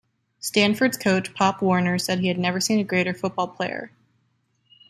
Stanford's 0.39 0.97
coach, 0.97 1.31
Pop 1.35 1.61
Warner, 1.61 1.99
said 1.99 2.21
he 2.21 2.27
had 2.27 2.39
never 2.39 2.59
seen 2.59 2.79
a 2.79 2.83
greater 2.83 3.13
football 3.13 3.47
player. 3.47 3.91